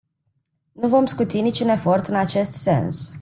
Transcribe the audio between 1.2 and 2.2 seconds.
niciun efort în